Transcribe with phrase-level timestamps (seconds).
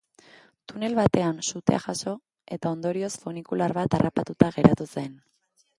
[0.71, 2.15] Tunel batean sutea jazo,
[2.57, 5.13] eta ondorioz funikular bat harrapatuta geratu zen.